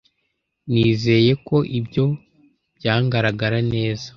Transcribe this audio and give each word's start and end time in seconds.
Nizeye 0.71 1.33
ko 1.47 1.57
ibyo 1.79 2.05
byangaragara 2.77 3.59
neza. 3.73 4.05